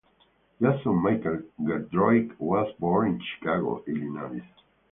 [0.59, 4.41] Jason Michael Gedroic was born in Chicago, Illinois.